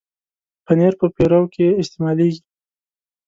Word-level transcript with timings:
پنېر 0.65 0.93
په 0.99 1.05
پیروکي 1.15 1.51
کې 1.69 1.77
استعمالېږي. 1.81 2.41